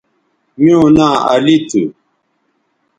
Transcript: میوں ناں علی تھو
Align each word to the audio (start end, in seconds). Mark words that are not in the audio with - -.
میوں 0.61 0.87
ناں 0.97 1.15
علی 1.31 1.55
تھو 1.67 1.83